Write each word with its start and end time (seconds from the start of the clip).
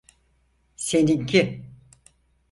Seninki. 0.75 1.67